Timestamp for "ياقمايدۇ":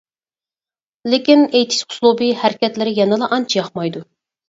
3.65-4.09